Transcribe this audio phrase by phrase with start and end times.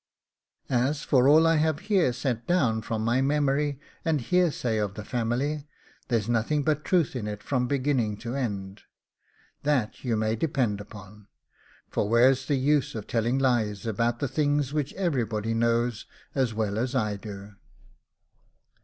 [0.67, 5.67] As for all I have here set down from memory and hearsay of the family,
[6.07, 8.81] there's nothing but truth in it from beginning to end.
[9.61, 11.27] That you may depend upon,
[11.87, 16.79] for where's the use of telling lies about the things which everybody knows as well
[16.79, 17.53] as I do?